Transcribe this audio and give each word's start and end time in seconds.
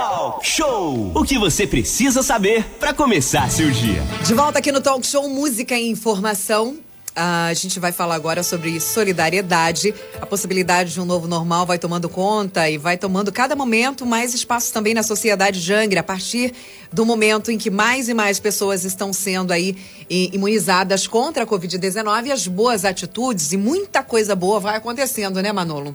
Talk 0.00 0.48
Show! 0.48 1.12
O 1.14 1.22
que 1.24 1.38
você 1.38 1.66
precisa 1.66 2.22
saber 2.22 2.64
para 2.80 2.94
começar 2.94 3.50
seu 3.50 3.70
dia. 3.70 4.02
De 4.24 4.32
volta 4.32 4.58
aqui 4.58 4.72
no 4.72 4.80
Talk 4.80 5.06
Show 5.06 5.28
Música 5.28 5.76
e 5.76 5.90
Informação. 5.90 6.78
A 7.14 7.52
gente 7.52 7.78
vai 7.78 7.92
falar 7.92 8.14
agora 8.14 8.42
sobre 8.42 8.80
solidariedade. 8.80 9.94
A 10.18 10.24
possibilidade 10.24 10.94
de 10.94 11.00
um 11.02 11.04
novo 11.04 11.28
normal 11.28 11.66
vai 11.66 11.78
tomando 11.78 12.08
conta 12.08 12.66
e 12.70 12.78
vai 12.78 12.96
tomando 12.96 13.30
cada 13.30 13.54
momento 13.54 14.06
mais 14.06 14.32
espaço 14.32 14.72
também 14.72 14.94
na 14.94 15.02
sociedade 15.02 15.62
de 15.62 15.70
Angra, 15.74 16.00
a 16.00 16.02
partir 16.02 16.54
do 16.90 17.04
momento 17.04 17.50
em 17.50 17.58
que 17.58 17.68
mais 17.68 18.08
e 18.08 18.14
mais 18.14 18.40
pessoas 18.40 18.86
estão 18.86 19.12
sendo 19.12 19.52
aí 19.52 19.76
imunizadas 20.08 21.06
contra 21.06 21.44
a 21.44 21.46
Covid-19 21.46 22.30
as 22.30 22.46
boas 22.46 22.86
atitudes 22.86 23.52
e 23.52 23.58
muita 23.58 24.02
coisa 24.02 24.34
boa 24.34 24.58
vai 24.58 24.76
acontecendo, 24.76 25.42
né, 25.42 25.52
Manolo? 25.52 25.94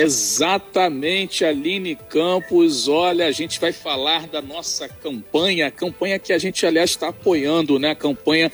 Exatamente, 0.00 1.44
Aline 1.44 1.96
Campos. 1.96 2.88
Olha, 2.88 3.26
a 3.26 3.32
gente 3.32 3.58
vai 3.60 3.72
falar 3.72 4.26
da 4.26 4.40
nossa 4.40 4.88
campanha, 4.88 5.66
a 5.66 5.70
campanha 5.70 6.18
que 6.18 6.32
a 6.32 6.38
gente, 6.38 6.64
aliás, 6.64 6.90
está 6.90 7.08
apoiando, 7.08 7.78
né? 7.78 7.90
A 7.90 7.96
campanha 7.96 8.50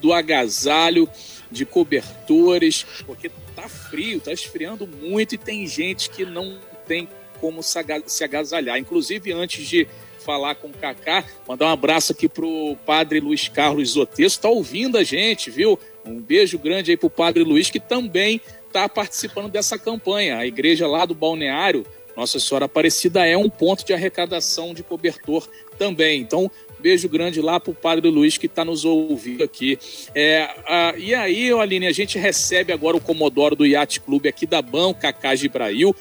do 0.00 0.12
agasalho, 0.12 1.08
de 1.50 1.64
cobertores, 1.64 2.84
porque 3.06 3.30
tá 3.54 3.68
frio, 3.68 4.20
tá 4.20 4.32
esfriando 4.32 4.86
muito 4.86 5.34
e 5.34 5.38
tem 5.38 5.66
gente 5.66 6.10
que 6.10 6.24
não 6.24 6.58
tem 6.86 7.08
como 7.40 7.62
se 7.62 8.24
agasalhar. 8.24 8.78
Inclusive, 8.78 9.32
antes 9.32 9.66
de 9.66 9.86
falar 10.24 10.54
com 10.54 10.68
o 10.68 10.72
Kaká, 10.72 11.24
mandar 11.46 11.66
um 11.66 11.70
abraço 11.70 12.12
aqui 12.12 12.28
pro 12.28 12.76
padre 12.86 13.20
Luiz 13.20 13.48
Carlos 13.48 13.90
Zotesso, 13.90 14.40
tá 14.40 14.48
ouvindo 14.48 14.96
a 14.96 15.04
gente, 15.04 15.50
viu? 15.50 15.78
Um 16.04 16.20
beijo 16.20 16.58
grande 16.58 16.92
aí 16.92 16.96
pro 16.96 17.10
padre 17.10 17.42
Luiz, 17.42 17.70
que 17.70 17.80
também 17.80 18.40
está 18.72 18.88
participando 18.88 19.50
dessa 19.50 19.78
campanha. 19.78 20.38
A 20.38 20.46
igreja 20.46 20.86
lá 20.86 21.04
do 21.04 21.14
Balneário, 21.14 21.86
Nossa 22.16 22.40
Senhora 22.40 22.64
Aparecida, 22.64 23.26
é 23.26 23.36
um 23.36 23.50
ponto 23.50 23.84
de 23.84 23.92
arrecadação 23.92 24.72
de 24.72 24.82
cobertor 24.82 25.46
também. 25.78 26.20
Então, 26.20 26.50
Beijo 26.80 27.08
grande 27.08 27.40
lá 27.40 27.60
para 27.60 27.70
o 27.70 27.74
Padre 27.76 28.10
Luiz 28.10 28.36
que 28.36 28.46
está 28.46 28.64
nos 28.64 28.84
ouvindo 28.84 29.44
aqui. 29.44 29.78
É, 30.12 30.50
a, 30.66 30.94
e 30.98 31.14
aí, 31.14 31.52
Aline, 31.52 31.86
a 31.86 31.92
gente 31.92 32.18
recebe 32.18 32.72
agora 32.72 32.96
o 32.96 33.00
Comodoro 33.00 33.54
do 33.54 33.64
Yacht 33.64 34.00
Clube 34.00 34.28
aqui 34.28 34.48
da 34.48 34.60
Banca, 34.60 35.12
Cacá 35.12 35.32
Gibrail, 35.36 35.94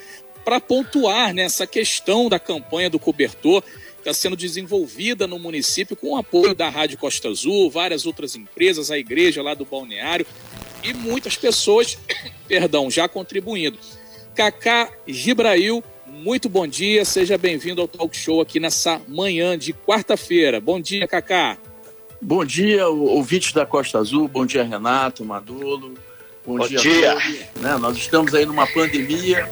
para 0.43 0.59
pontuar 0.59 1.35
nessa 1.35 1.67
questão 1.67 2.27
da 2.27 2.39
campanha 2.39 2.89
do 2.89 2.97
cobertor 2.97 3.63
está 4.01 4.11
sendo 4.11 4.35
desenvolvida 4.35 5.27
no 5.27 5.37
município 5.37 5.95
com 5.95 6.13
o 6.13 6.17
apoio 6.17 6.55
da 6.55 6.67
Rádio 6.69 6.97
Costa 6.97 7.29
Azul, 7.29 7.69
várias 7.69 8.07
outras 8.07 8.35
empresas, 8.35 8.89
a 8.89 8.97
igreja 8.97 9.43
lá 9.43 9.53
do 9.53 9.63
balneário 9.63 10.25
e 10.83 10.93
muitas 10.93 11.35
pessoas, 11.35 11.97
perdão, 12.47 12.89
já 12.89 13.07
contribuindo. 13.07 13.77
Cacá 14.35 14.89
Gibrail 15.07 15.83
muito 16.11 16.49
bom 16.49 16.67
dia, 16.67 17.05
seja 17.05 17.37
bem-vindo 17.37 17.81
ao 17.81 17.87
Talk 17.87 18.15
Show 18.15 18.41
aqui 18.41 18.59
nessa 18.59 19.01
manhã 19.07 19.57
de 19.57 19.73
quarta-feira. 19.73 20.59
Bom 20.59 20.79
dia, 20.79 21.07
Cacá. 21.07 21.57
Bom 22.21 22.45
dia, 22.45 22.87
ouvintes 22.87 23.53
da 23.53 23.65
Costa 23.65 23.97
Azul, 23.97 24.27
bom 24.27 24.45
dia, 24.45 24.63
Renato, 24.63 25.25
Madolo. 25.25 25.95
Bom, 26.45 26.57
bom 26.57 26.67
dia. 26.67 26.79
dia. 26.79 27.49
Né, 27.59 27.77
nós 27.79 27.97
estamos 27.97 28.35
aí 28.35 28.45
numa 28.45 28.67
pandemia 28.67 29.49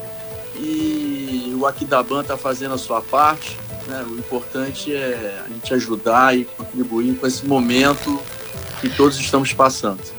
e 0.55 1.55
o 1.58 1.66
Aquidaban 1.66 2.21
está 2.21 2.38
fazendo 2.38 2.75
a 2.75 2.77
sua 2.77 3.02
parte. 3.02 3.58
Né? 3.88 4.05
O 4.08 4.19
importante 4.19 4.93
é 4.93 5.41
a 5.45 5.49
gente 5.49 5.73
ajudar 5.73 6.38
e 6.38 6.43
contribuir 6.43 7.16
com 7.16 7.25
esse 7.25 7.45
momento 7.45 8.21
que 8.81 8.89
todos 8.89 9.17
estamos 9.17 9.53
passando. 9.53 10.19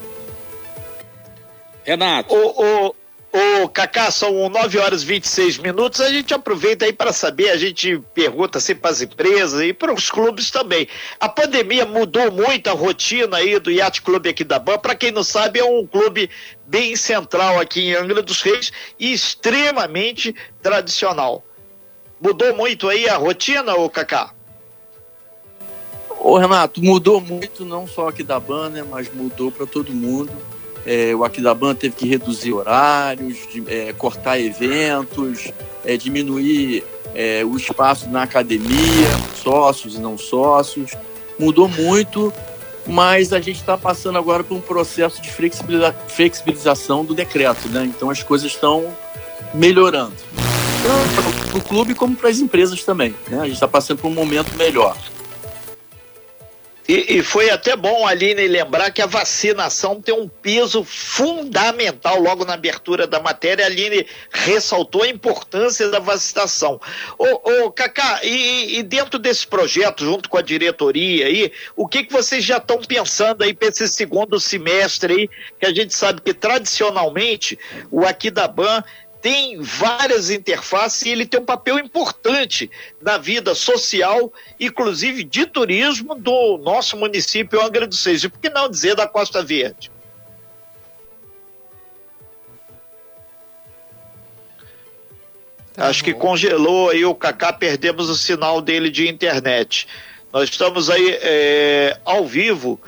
Renato. 1.84 2.34
O, 2.34 2.88
o, 2.88 2.94
Ô, 3.32 3.68
Cacá, 3.68 4.10
são 4.10 4.48
9 4.48 4.78
horas 4.78 5.02
e 5.04 5.06
26 5.06 5.58
minutos. 5.58 6.00
A 6.00 6.10
gente 6.10 6.34
aproveita 6.34 6.84
aí 6.84 6.92
para 6.92 7.12
saber, 7.12 7.50
a 7.50 7.56
gente 7.56 8.02
pergunta 8.12 8.58
assim 8.58 8.74
para 8.74 8.90
as 8.90 9.00
empresas 9.00 9.62
e 9.62 9.72
para 9.72 9.94
os 9.94 10.10
clubes 10.10 10.50
também. 10.50 10.88
A 11.20 11.28
pandemia 11.28 11.86
mudou 11.86 12.32
muito 12.32 12.68
a 12.68 12.72
rotina 12.72 13.36
aí 13.36 13.56
do 13.60 13.70
Yacht 13.70 14.02
Clube 14.02 14.28
aqui 14.28 14.42
da 14.42 14.58
BAN. 14.58 14.78
Para 14.78 14.96
quem 14.96 15.12
não 15.12 15.22
sabe, 15.22 15.60
é 15.60 15.64
um 15.64 15.86
clube 15.86 16.28
bem 16.66 16.96
central 16.96 17.60
aqui 17.60 17.90
em 17.90 17.94
Angra 17.94 18.20
dos 18.20 18.42
Reis 18.42 18.72
e 18.98 19.12
extremamente 19.12 20.34
tradicional. 20.60 21.44
Mudou 22.20 22.52
muito 22.56 22.88
aí 22.88 23.08
a 23.08 23.16
rotina, 23.16 23.76
ô 23.76 23.88
Cacá? 23.88 24.34
Ô, 26.18 26.36
Renato, 26.36 26.82
mudou 26.82 27.20
muito, 27.20 27.64
não 27.64 27.86
só 27.86 28.08
aqui 28.08 28.24
da 28.24 28.40
BAN, 28.40 28.70
né, 28.70 28.82
mas 28.82 29.08
mudou 29.14 29.52
para 29.52 29.66
todo 29.66 29.92
mundo 29.92 30.32
é, 30.86 31.14
o 31.14 31.24
Aquidaban 31.24 31.74
teve 31.74 31.94
que 31.94 32.08
reduzir 32.08 32.52
horários, 32.52 33.38
de, 33.52 33.62
é, 33.68 33.92
cortar 33.92 34.40
eventos, 34.40 35.52
é, 35.84 35.96
diminuir 35.96 36.84
é, 37.14 37.44
o 37.44 37.56
espaço 37.56 38.08
na 38.08 38.22
academia, 38.22 39.08
sócios 39.34 39.96
e 39.96 40.00
não 40.00 40.16
sócios. 40.16 40.92
Mudou 41.38 41.68
muito, 41.68 42.32
mas 42.86 43.32
a 43.32 43.40
gente 43.40 43.60
está 43.60 43.76
passando 43.76 44.18
agora 44.18 44.42
por 44.42 44.56
um 44.56 44.60
processo 44.60 45.20
de 45.20 45.30
flexibiliza 45.30 45.94
flexibilização 46.08 47.04
do 47.04 47.14
decreto, 47.14 47.68
né? 47.68 47.84
Então 47.84 48.10
as 48.10 48.22
coisas 48.22 48.50
estão 48.50 48.94
melhorando. 49.54 50.14
Tanto 50.82 51.50
para 51.50 51.58
o 51.58 51.62
clube 51.62 51.94
como 51.94 52.16
para 52.16 52.30
as 52.30 52.38
empresas 52.38 52.82
também. 52.84 53.14
Né? 53.28 53.38
A 53.40 53.44
gente 53.44 53.54
está 53.54 53.68
passando 53.68 53.98
por 53.98 54.08
um 54.08 54.14
momento 54.14 54.56
melhor. 54.56 54.96
E, 56.90 57.18
e, 57.18 57.22
foi 57.22 57.48
até 57.50 57.76
bom, 57.76 58.04
Aline, 58.04 58.48
lembrar 58.48 58.90
que 58.90 59.00
a 59.00 59.06
vacinação 59.06 60.02
tem 60.02 60.12
um 60.12 60.26
peso 60.26 60.82
fundamental 60.82 62.18
logo 62.18 62.44
na 62.44 62.54
abertura 62.54 63.06
da 63.06 63.20
matéria. 63.20 63.64
A 63.64 63.68
Aline 63.68 64.04
ressaltou 64.32 65.04
a 65.04 65.08
importância 65.08 65.88
da 65.88 66.00
vacinação. 66.00 66.80
Ô, 67.16 67.66
ô 67.66 67.70
Cacá, 67.70 68.18
e, 68.24 68.80
e, 68.80 68.82
dentro 68.82 69.20
desse 69.20 69.46
projeto, 69.46 70.04
junto 70.04 70.28
com 70.28 70.36
a 70.36 70.42
diretoria 70.42 71.26
aí, 71.26 71.52
o 71.76 71.86
que, 71.86 72.02
que 72.02 72.12
vocês 72.12 72.42
já 72.42 72.56
estão 72.56 72.78
pensando 72.78 73.44
aí 73.44 73.54
para 73.54 73.68
esse 73.68 73.86
segundo 73.86 74.40
semestre 74.40 75.12
aí, 75.12 75.30
que 75.60 75.66
a 75.66 75.72
gente 75.72 75.94
sabe 75.94 76.20
que 76.20 76.34
tradicionalmente 76.34 77.56
o 77.88 78.04
Aquidaban 78.04 78.82
tem 79.20 79.60
várias 79.60 80.30
interfaces 80.30 81.02
e 81.02 81.10
ele 81.10 81.26
tem 81.26 81.40
um 81.40 81.44
papel 81.44 81.78
importante 81.78 82.70
na 83.00 83.18
vida 83.18 83.54
social, 83.54 84.32
inclusive 84.58 85.24
de 85.24 85.46
turismo 85.46 86.14
do 86.14 86.58
nosso 86.58 86.96
município 86.96 87.60
Angra 87.60 87.86
dos 87.86 88.04
Reis. 88.04 88.24
E 88.24 88.28
por 88.28 88.38
que 88.38 88.48
não 88.48 88.68
dizer 88.68 88.94
da 88.94 89.06
Costa 89.06 89.42
Verde? 89.42 89.90
Tá 95.74 95.86
Acho 95.86 96.02
que 96.02 96.12
congelou 96.12 96.90
aí 96.90 97.04
o 97.04 97.14
Cacá, 97.14 97.52
perdemos 97.52 98.08
o 98.08 98.16
sinal 98.16 98.60
dele 98.60 98.90
de 98.90 99.08
internet. 99.08 99.86
Nós 100.32 100.48
estamos 100.48 100.88
aí 100.88 101.18
é, 101.22 101.98
ao 102.04 102.26
vivo 102.26 102.80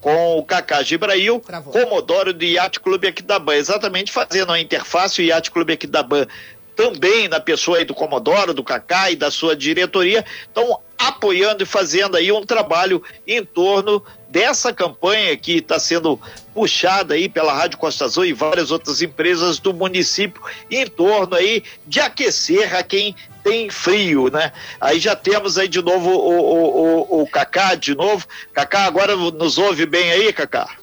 com 0.00 0.38
o 0.38 0.44
Kaká 0.44 0.82
Gibrail, 0.82 1.40
Comodoro 1.40 2.32
do 2.32 2.44
Yacht 2.44 2.80
Clube 2.80 3.06
Equidaban, 3.06 3.54
exatamente 3.54 4.10
fazendo 4.10 4.52
a 4.52 4.58
interface, 4.58 5.20
o 5.20 5.24
Yacht 5.24 5.50
Clube 5.50 5.74
Equidaban 5.74 6.26
também 6.74 7.28
na 7.28 7.38
pessoa 7.38 7.76
aí 7.78 7.84
do 7.84 7.94
Comodoro, 7.94 8.54
do 8.54 8.64
Kaká 8.64 9.10
e 9.10 9.16
da 9.16 9.30
sua 9.30 9.54
diretoria, 9.54 10.24
estão 10.42 10.80
apoiando 11.00 11.62
e 11.62 11.66
fazendo 11.66 12.16
aí 12.16 12.30
um 12.30 12.44
trabalho 12.44 13.02
em 13.26 13.42
torno 13.42 14.04
dessa 14.28 14.70
campanha 14.72 15.34
que 15.34 15.56
está 15.56 15.78
sendo 15.78 16.20
puxada 16.54 17.14
aí 17.14 17.26
pela 17.26 17.54
Rádio 17.54 17.78
Costa 17.78 18.04
Azul 18.04 18.26
e 18.26 18.34
várias 18.34 18.70
outras 18.70 19.00
empresas 19.00 19.58
do 19.58 19.72
município 19.72 20.42
em 20.70 20.86
torno 20.86 21.34
aí 21.34 21.64
de 21.86 22.00
aquecer 22.00 22.76
a 22.76 22.82
quem 22.82 23.16
tem 23.42 23.70
frio, 23.70 24.30
né? 24.30 24.52
Aí 24.78 25.00
já 25.00 25.16
temos 25.16 25.56
aí 25.56 25.66
de 25.66 25.80
novo 25.80 26.10
o, 26.10 26.38
o, 26.38 27.20
o, 27.20 27.22
o 27.22 27.26
Cacá 27.26 27.74
de 27.74 27.94
novo. 27.94 28.26
Cacá, 28.52 28.84
agora 28.84 29.16
nos 29.16 29.56
ouve 29.56 29.86
bem 29.86 30.12
aí, 30.12 30.32
Cacá? 30.34 30.76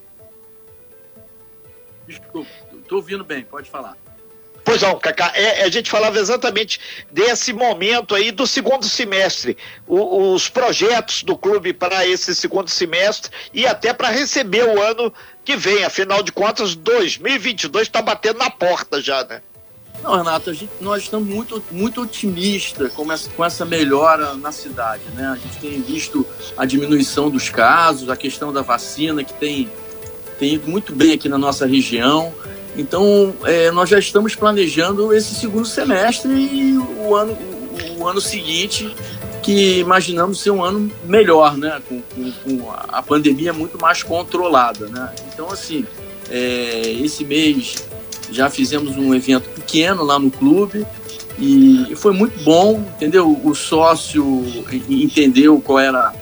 Desculpa, 2.07 2.49
estou 2.73 2.97
ouvindo 2.97 3.23
bem, 3.23 3.43
pode 3.43 3.69
falar. 3.69 3.95
Pois 4.67 4.81
não, 4.81 4.99
Cacá, 4.99 5.31
é, 5.33 5.63
a 5.63 5.69
gente 5.69 5.89
falava 5.89 6.19
exatamente 6.19 6.77
desse 7.09 7.53
momento 7.53 8.13
aí 8.13 8.31
do 8.33 8.45
segundo 8.45 8.85
semestre, 8.85 9.57
o, 9.87 10.33
os 10.33 10.49
projetos 10.49 11.23
do 11.23 11.37
clube 11.37 11.71
para 11.71 12.05
esse 12.05 12.35
segundo 12.35 12.69
semestre 12.69 13.31
e 13.53 13.65
até 13.65 13.93
para 13.93 14.09
receber 14.09 14.65
o 14.65 14.81
ano 14.81 15.13
que 15.45 15.55
vem. 15.55 15.85
Afinal 15.85 16.21
de 16.21 16.33
contas, 16.33 16.75
2022 16.75 17.87
está 17.87 18.01
batendo 18.01 18.39
na 18.39 18.49
porta 18.49 18.99
já, 18.99 19.23
né? 19.23 19.41
Não, 20.03 20.17
Renato, 20.17 20.53
gente, 20.53 20.73
nós 20.81 21.03
estamos 21.03 21.29
muito, 21.29 21.63
muito 21.71 22.01
otimistas 22.01 22.91
com 22.91 23.09
essa, 23.09 23.29
com 23.29 23.45
essa 23.45 23.63
melhora 23.63 24.33
na 24.33 24.51
cidade. 24.51 25.03
Né? 25.13 25.27
A 25.27 25.35
gente 25.35 25.59
tem 25.59 25.81
visto 25.81 26.27
a 26.57 26.65
diminuição 26.65 27.29
dos 27.29 27.49
casos, 27.49 28.09
a 28.09 28.17
questão 28.17 28.51
da 28.51 28.63
vacina, 28.63 29.23
que 29.23 29.33
tem, 29.33 29.71
tem 30.37 30.55
ido 30.55 30.69
muito 30.69 30.93
bem 30.93 31.13
aqui 31.13 31.29
na 31.29 31.37
nossa 31.37 31.65
região. 31.65 32.33
Então, 32.77 33.33
é, 33.43 33.71
nós 33.71 33.89
já 33.89 33.97
estamos 33.97 34.35
planejando 34.35 35.13
esse 35.13 35.33
segundo 35.33 35.65
semestre 35.65 36.31
e 36.31 36.77
o 36.77 37.15
ano, 37.15 37.35
o, 37.97 38.07
ano 38.07 38.21
seguinte, 38.21 38.95
que 39.41 39.79
imaginamos 39.79 40.39
ser 40.39 40.51
um 40.51 40.63
ano 40.63 40.91
melhor, 41.03 41.57
né? 41.57 41.81
com, 41.89 42.01
com, 42.01 42.31
com 42.31 42.71
a 42.71 43.01
pandemia 43.01 43.51
muito 43.51 43.81
mais 43.81 44.03
controlada. 44.03 44.87
Né? 44.87 45.11
Então, 45.33 45.49
assim, 45.51 45.85
é, 46.29 46.95
esse 47.01 47.25
mês 47.25 47.87
já 48.31 48.49
fizemos 48.49 48.95
um 48.95 49.13
evento 49.15 49.49
pequeno 49.49 50.03
lá 50.03 50.19
no 50.19 50.29
clube 50.29 50.85
E 51.39 51.95
foi 51.95 52.11
muito 52.11 52.43
bom, 52.43 52.83
entendeu? 52.95 53.39
O 53.43 53.55
sócio 53.55 54.45
entendeu 54.89 55.61
qual 55.61 55.79
era 55.79 56.13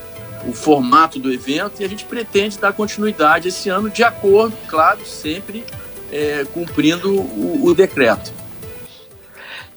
o 0.48 0.54
formato 0.54 1.18
do 1.18 1.34
evento 1.34 1.82
e 1.82 1.86
a 1.86 1.90
gente 1.90 2.06
pretende 2.06 2.60
dar 2.60 2.72
continuidade 2.74 3.48
esse 3.48 3.68
ano 3.70 3.90
de 3.90 4.04
acordo, 4.04 4.54
claro, 4.68 5.00
sempre 5.06 5.64
é, 6.12 6.46
cumprindo 6.54 7.14
o, 7.14 7.66
o 7.66 7.74
decreto. 7.74 8.32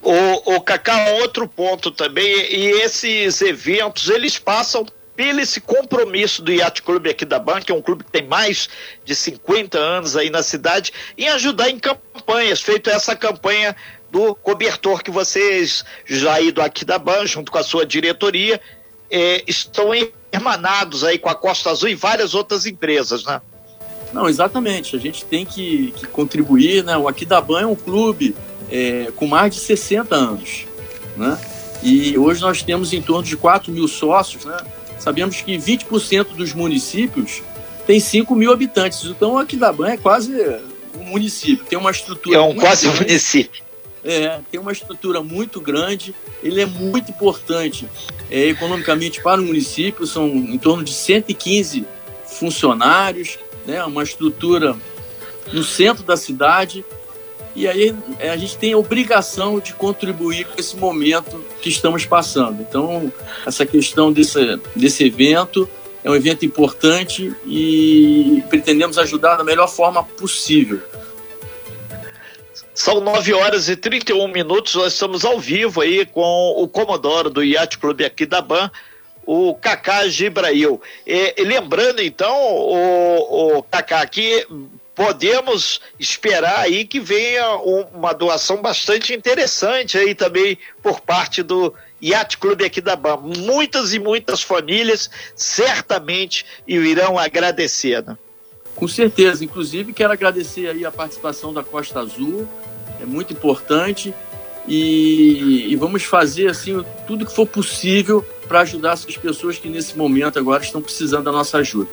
O, 0.01 0.13
o 0.55 1.21
outro 1.21 1.49
ponto 1.49 1.91
também, 1.91 2.25
e 2.25 2.71
esses 2.83 3.41
eventos, 3.43 4.09
eles 4.09 4.39
passam 4.39 4.87
pelo 5.19 5.41
esse 5.41 5.61
compromisso 5.61 6.43
do 6.43 6.53
Yacht 6.53 6.81
Clube 6.83 7.11
aqui 7.11 7.25
da 7.25 7.41
Banca, 7.41 7.73
é 7.73 7.75
um 7.75 7.83
clube 7.83 8.05
que 8.05 8.13
tem 8.13 8.23
mais 8.23 8.69
de 9.05 9.17
50 9.17 9.77
anos 9.77 10.17
aí 10.17 10.31
na 10.31 10.45
cidade, 10.45 10.93
em 11.17 11.29
ajudar 11.29 11.69
em 11.69 11.79
campanhas, 11.79 12.61
feito 12.61 12.89
essa 12.89 13.17
campanha 13.17 13.75
do 14.13 14.35
cobertor 14.37 15.03
que 15.03 15.11
vocês, 15.11 15.85
já 16.07 16.35
aí 16.35 16.53
do 16.53 16.63
aqui 16.63 16.85
da 16.85 16.99
Ban, 16.99 17.27
junto 17.27 17.51
com 17.51 17.59
a 17.59 17.65
sua 17.65 17.85
diretoria, 17.85 18.61
é, 19.11 19.43
estão 19.47 19.91
hermanados 20.33 21.03
aí 21.03 21.19
com 21.19 21.29
a 21.29 21.35
Costa 21.35 21.71
Azul 21.71 21.89
e 21.89 21.97
várias 21.97 22.35
outras 22.35 22.65
empresas, 22.65 23.25
né? 23.25 23.41
Não, 24.13 24.29
exatamente. 24.29 24.97
A 24.97 24.99
gente 24.99 25.25
tem 25.25 25.45
que, 25.45 25.93
que 25.97 26.07
contribuir, 26.07 26.85
né? 26.85 26.97
O 26.97 27.09
Aquidaban 27.09 27.61
é 27.61 27.67
um 27.67 27.75
clube 27.75 28.35
é, 28.71 29.13
com 29.17 29.27
mais 29.27 29.55
de 29.55 29.61
60 29.61 30.15
anos, 30.15 30.67
né? 31.17 31.39
E 31.83 32.19
hoje 32.19 32.41
nós 32.41 32.63
temos 32.63 32.93
em 32.93 33.01
torno 33.01 33.23
de 33.23 33.37
4 33.37 33.73
mil 33.73 33.87
sócios, 33.87 34.45
né? 34.45 34.57
Sabemos 34.99 35.41
que 35.41 35.57
20% 35.57 36.35
dos 36.35 36.53
municípios 36.53 37.43
tem 37.87 38.01
5 38.01 38.35
mil 38.35 38.53
habitantes. 38.53 39.05
Então 39.05 39.35
o 39.35 39.39
Aquidaban 39.39 39.89
é 39.91 39.97
quase 39.97 40.33
um 40.99 41.05
município, 41.05 41.65
tem 41.65 41.79
uma 41.79 41.91
estrutura. 41.91 42.39
É 42.39 42.41
um 42.41 42.55
quase 42.55 42.89
um 42.89 42.95
município. 42.95 43.63
É, 44.05 44.41
tem 44.51 44.61
uma 44.61 44.73
estrutura 44.73 45.23
muito 45.23 45.61
grande, 45.61 46.15
ele 46.43 46.61
é 46.61 46.67
muito 46.67 47.11
importante 47.11 47.87
é, 48.31 48.47
economicamente 48.47 49.23
para 49.23 49.41
o 49.41 49.45
município, 49.45 50.07
são 50.07 50.29
em 50.29 50.57
torno 50.57 50.85
de 50.85 50.93
115 50.93 51.85
funcionários, 52.25 53.39
né, 53.69 53.85
uma 53.85 54.03
estrutura 54.03 54.75
no 55.53 55.63
centro 55.63 56.03
da 56.03 56.17
cidade, 56.17 56.85
e 57.55 57.69
aí 57.69 57.95
é, 58.19 58.31
a 58.31 58.37
gente 58.37 58.57
tem 58.57 58.73
a 58.73 58.79
obrigação 58.79 59.61
de 59.61 59.75
contribuir 59.75 60.47
com 60.47 60.59
esse 60.59 60.75
momento 60.77 61.45
que 61.61 61.69
estamos 61.69 62.07
passando. 62.07 62.63
Então, 62.63 63.13
essa 63.47 63.67
questão 63.67 64.11
desse, 64.11 64.59
desse 64.75 65.05
evento 65.05 65.69
é 66.03 66.11
um 66.11 66.17
evento 66.17 66.47
importante 66.47 67.35
e 67.47 68.43
pretendemos 68.49 68.97
ajudar 68.97 69.37
da 69.37 69.45
melhor 69.45 69.69
forma 69.69 70.03
possível. 70.03 70.81
São 72.73 73.01
9 73.01 73.35
horas 73.35 73.69
e 73.69 73.77
31 73.77 74.29
minutos, 74.29 74.77
nós 74.77 74.95
estamos 74.95 75.25
ao 75.25 75.39
vivo 75.39 75.81
aí 75.83 76.07
com 76.07 76.55
o 76.57 76.69
Comodoro 76.69 77.29
do 77.29 77.43
Yacht 77.43 77.77
Clube 77.79 78.05
aqui 78.05 78.25
da 78.25 78.41
BAN, 78.41 78.71
o 79.31 79.55
Kaká 79.55 80.09
Gibrail. 80.09 80.81
Lembrando 81.37 82.01
então, 82.01 82.35
o, 82.35 83.59
o 83.59 83.63
Kaká, 83.63 84.07
que 84.07 84.47
podemos 84.95 85.83
esperar 86.01 86.61
aí 86.61 86.87
que 86.87 86.99
venha 86.99 87.57
uma 87.93 88.15
doação 88.15 88.63
bastante 88.63 89.13
interessante 89.13 89.99
aí 89.99 90.15
também 90.15 90.57
por 90.83 91.03
parte 91.03 91.43
do 91.43 91.75
Yacht 92.03 92.39
Clube 92.39 92.65
aqui 92.65 92.81
da 92.81 92.97
BAN. 92.97 93.19
Muitas 93.19 93.93
e 93.93 93.99
muitas 93.99 94.41
famílias 94.41 95.11
certamente 95.37 96.47
irão 96.67 97.19
agradecer, 97.19 98.03
né? 98.03 98.17
Com 98.75 98.89
certeza, 98.89 99.45
inclusive 99.45 99.93
quero 99.93 100.13
agradecer 100.15 100.71
aí 100.71 100.87
a 100.87 100.91
participação 100.91 101.53
da 101.53 101.63
Costa 101.63 102.01
Azul, 102.01 102.49
é 102.99 103.05
muito 103.05 103.35
importante 103.35 104.15
e, 104.67 105.67
e 105.71 105.77
vamos 105.77 106.05
fazer 106.05 106.49
assim 106.49 106.83
tudo 107.07 107.27
que 107.27 107.35
for 107.35 107.47
possível 107.47 108.25
para 108.49 108.61
ajudar 108.61 108.95
essas 108.95 109.17
pessoas 109.17 109.59
que 109.59 109.69
nesse 109.69 109.97
momento 109.97 110.39
agora 110.39 110.63
estão 110.63 110.81
precisando 110.81 111.25
da 111.25 111.33
nossa 111.33 111.59
ajuda. 111.59 111.91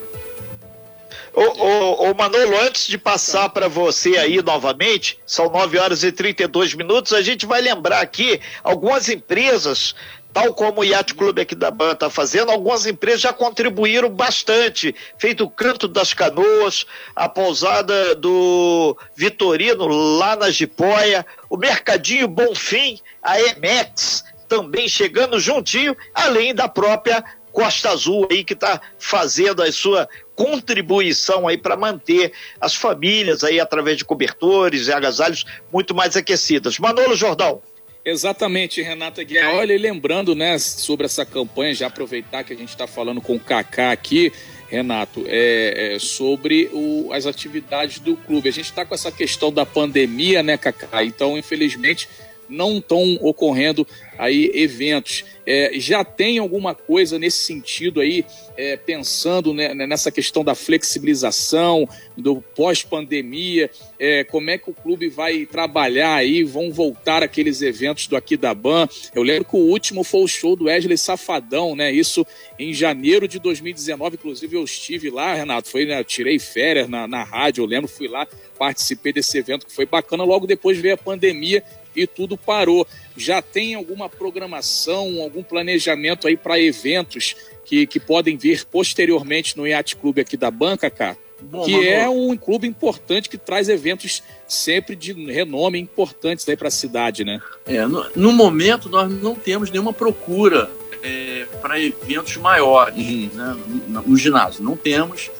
Ô, 1.34 1.42
ô, 1.42 2.10
ô 2.10 2.14
Manolo, 2.14 2.58
antes 2.62 2.86
de 2.86 2.96
passar 2.96 3.50
para 3.50 3.68
você 3.68 4.16
aí 4.16 4.42
novamente, 4.42 5.18
são 5.26 5.50
9 5.50 5.78
horas 5.78 6.02
e 6.02 6.10
32 6.10 6.72
minutos, 6.72 7.12
a 7.12 7.20
gente 7.20 7.44
vai 7.44 7.60
lembrar 7.60 8.00
aqui 8.00 8.40
algumas 8.64 9.10
empresas 9.10 9.94
tal 10.36 10.52
como 10.52 10.82
o 10.82 10.84
Yacht 10.84 11.14
Clube 11.14 11.40
aqui 11.40 11.54
da 11.54 11.70
Ban 11.70 11.92
está 11.92 12.10
fazendo, 12.10 12.50
algumas 12.50 12.86
empresas 12.86 13.22
já 13.22 13.32
contribuíram 13.32 14.10
bastante, 14.10 14.94
feito 15.16 15.44
o 15.44 15.50
Canto 15.50 15.88
das 15.88 16.12
Canoas, 16.12 16.84
a 17.14 17.26
pousada 17.26 18.14
do 18.14 18.94
Vitorino 19.16 19.86
lá 19.86 20.36
na 20.36 20.50
Jipoia, 20.50 21.24
o 21.48 21.56
Mercadinho 21.56 22.28
Bonfim, 22.28 23.00
a 23.22 23.40
Emex 23.40 24.25
também 24.48 24.88
chegando 24.88 25.40
juntinho, 25.40 25.96
além 26.14 26.54
da 26.54 26.68
própria 26.68 27.24
Costa 27.52 27.88
Azul 27.88 28.28
aí 28.30 28.44
que 28.44 28.52
está 28.52 28.80
fazendo 28.98 29.62
a 29.62 29.72
sua 29.72 30.06
contribuição 30.34 31.48
aí 31.48 31.56
para 31.56 31.74
manter 31.74 32.32
as 32.60 32.74
famílias 32.74 33.42
aí 33.42 33.58
através 33.58 33.96
de 33.96 34.04
cobertores 34.04 34.88
e 34.88 34.92
agasalhos 34.92 35.46
muito 35.72 35.94
mais 35.94 36.16
aquecidas. 36.16 36.78
Manolo 36.78 37.16
Jordão. 37.16 37.62
Exatamente, 38.04 38.82
Renata 38.82 39.24
Guiar. 39.24 39.54
Olha, 39.54 39.72
e 39.72 39.78
lembrando, 39.78 40.34
né, 40.34 40.58
sobre 40.58 41.06
essa 41.06 41.24
campanha, 41.24 41.74
já 41.74 41.88
aproveitar 41.88 42.44
que 42.44 42.52
a 42.52 42.56
gente 42.56 42.68
está 42.68 42.86
falando 42.86 43.20
com 43.20 43.34
o 43.34 43.40
Kaká 43.40 43.90
aqui, 43.90 44.32
Renato, 44.68 45.24
é, 45.26 45.94
é 45.94 45.98
sobre 45.98 46.70
o, 46.72 47.10
as 47.12 47.26
atividades 47.26 47.98
do 47.98 48.16
clube. 48.16 48.48
A 48.48 48.52
gente 48.52 48.66
está 48.66 48.84
com 48.84 48.94
essa 48.94 49.10
questão 49.10 49.50
da 49.50 49.64
pandemia, 49.66 50.42
né, 50.42 50.56
Kaká? 50.56 51.02
Então, 51.02 51.36
infelizmente, 51.36 52.08
não 52.48 52.78
estão 52.78 53.18
ocorrendo 53.20 53.86
aí 54.18 54.50
eventos. 54.54 55.24
É, 55.46 55.72
já 55.74 56.02
tem 56.02 56.38
alguma 56.38 56.74
coisa 56.74 57.18
nesse 57.18 57.38
sentido 57.38 58.00
aí, 58.00 58.24
é, 58.56 58.76
pensando 58.76 59.54
né, 59.54 59.74
nessa 59.74 60.10
questão 60.10 60.42
da 60.42 60.54
flexibilização, 60.54 61.88
do 62.16 62.40
pós-pandemia, 62.40 63.70
é, 63.98 64.24
como 64.24 64.50
é 64.50 64.58
que 64.58 64.70
o 64.70 64.74
clube 64.74 65.08
vai 65.08 65.44
trabalhar 65.46 66.14
aí, 66.14 66.42
vão 66.42 66.72
voltar 66.72 67.22
aqueles 67.22 67.62
eventos 67.62 68.06
do 68.06 68.16
Aqui 68.16 68.36
da 68.36 68.54
Ban. 68.54 68.88
Eu 69.14 69.22
lembro 69.22 69.44
que 69.44 69.56
o 69.56 69.60
último 69.60 70.02
foi 70.02 70.22
o 70.22 70.28
show 70.28 70.56
do 70.56 70.64
Wesley 70.64 70.96
Safadão, 70.96 71.76
né? 71.76 71.92
Isso 71.92 72.26
em 72.58 72.72
janeiro 72.72 73.28
de 73.28 73.38
2019, 73.38 74.16
inclusive 74.16 74.56
eu 74.56 74.64
estive 74.64 75.10
lá, 75.10 75.34
Renato, 75.34 75.68
foi, 75.68 75.84
né, 75.84 76.02
tirei 76.02 76.38
férias 76.38 76.88
na, 76.88 77.06
na 77.06 77.22
rádio, 77.22 77.62
eu 77.62 77.66
lembro, 77.66 77.88
fui 77.88 78.08
lá, 78.08 78.26
participei 78.58 79.12
desse 79.12 79.36
evento 79.36 79.66
que 79.66 79.72
foi 79.72 79.84
bacana, 79.84 80.24
logo 80.24 80.46
depois 80.46 80.78
veio 80.78 80.94
a 80.94 80.98
pandemia 80.98 81.62
e 81.96 82.06
tudo 82.06 82.36
parou. 82.36 82.86
Já 83.16 83.40
tem 83.40 83.74
alguma 83.74 84.08
programação, 84.08 85.20
algum 85.22 85.42
planejamento 85.42 86.28
aí 86.28 86.36
para 86.36 86.60
eventos 86.60 87.34
que, 87.64 87.86
que 87.86 87.98
podem 87.98 88.36
vir 88.36 88.64
posteriormente 88.64 89.56
no 89.56 89.66
Yacht 89.66 89.96
Clube 89.96 90.20
aqui 90.20 90.36
da 90.36 90.50
banca, 90.50 90.90
cara? 90.90 91.16
Bom, 91.40 91.64
que 91.64 91.86
é 91.86 92.08
um 92.08 92.34
clube 92.36 92.66
importante 92.66 93.28
que 93.28 93.36
traz 93.36 93.68
eventos 93.68 94.22
sempre 94.48 94.96
de 94.96 95.12
renome 95.12 95.78
importantes 95.78 96.48
aí 96.48 96.56
para 96.56 96.68
a 96.68 96.70
cidade, 96.70 97.24
né? 97.24 97.42
É, 97.66 97.84
no, 97.86 98.06
no, 98.16 98.32
momento 98.32 98.88
nós 98.88 99.10
não 99.10 99.34
temos 99.34 99.70
nenhuma 99.70 99.92
procura 99.92 100.70
é, 101.02 101.46
para 101.60 101.78
eventos 101.78 102.36
maiores 102.38 102.96
uhum. 102.96 103.30
né, 103.34 103.56
no, 103.88 104.02
no 104.02 104.16
ginásio. 104.16 104.64
Não 104.64 104.76
temos 104.76 105.30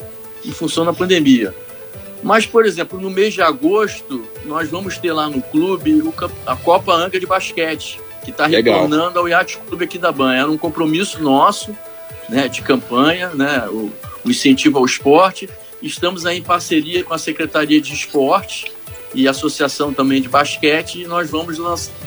em 0.45 0.53
função 0.53 0.85
da 0.85 0.93
pandemia. 0.93 1.55
Mas, 2.23 2.47
por 2.47 2.65
exemplo, 2.67 3.01
no 3.01 3.11
mês 3.11 3.35
de 3.35 3.43
agosto, 3.43 4.27
nós 4.45 4.69
vamos 4.69 4.99
ter 4.99 5.13
lá 5.13 5.29
no 5.29 5.41
clube 5.43 6.03
a 6.47 6.57
Copa 6.57 6.93
Anca 6.93 7.21
de 7.21 7.27
Basquete, 7.27 8.01
que 8.25 8.31
está 8.31 8.47
retornando 8.47 9.19
ao 9.19 9.29
Yacht 9.29 9.59
Clube 9.69 9.85
aqui 9.85 9.99
da 9.99 10.11
Banha. 10.11 10.41
Era 10.41 10.51
um 10.51 10.59
compromisso 10.59 11.23
nosso, 11.23 11.77
né, 12.29 12.49
de 12.49 12.63
campanha, 12.63 13.29
né, 13.31 13.69
o, 13.69 13.93
o 14.25 14.31
incentivo 14.31 14.79
ao 14.79 14.85
esporte. 14.85 15.49
Estamos 15.81 16.27
aí 16.27 16.39
em 16.39 16.43
parceria 16.43 17.05
com 17.05 17.15
a 17.15 17.19
Secretaria 17.19 17.81
de 17.81 17.93
Esporte 17.93 18.73
e 19.15 19.29
a 19.29 19.31
Associação 19.31 19.95
também 19.95 20.21
de 20.21 20.29
Basquete, 20.29 21.03
e 21.03 21.07
nós 21.07 21.31
vamos 21.31 21.59